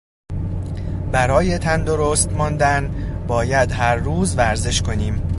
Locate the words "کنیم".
4.81-5.21